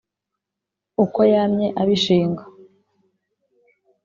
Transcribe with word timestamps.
Uko 1.03 1.19
yamye 1.33 1.67
abishinga. 1.81 2.43